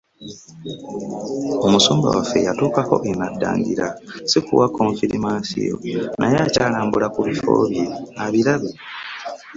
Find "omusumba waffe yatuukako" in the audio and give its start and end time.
1.65-2.95